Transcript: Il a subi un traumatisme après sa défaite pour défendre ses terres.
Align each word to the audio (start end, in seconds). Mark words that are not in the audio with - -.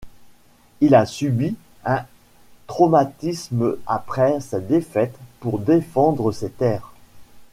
Il 0.79 0.95
a 0.95 1.05
subi 1.05 1.55
un 1.85 2.03
traumatisme 2.65 3.77
après 3.85 4.39
sa 4.39 4.59
défaite 4.59 5.15
pour 5.41 5.59
défendre 5.59 6.31
ses 6.31 6.49
terres. 6.49 6.91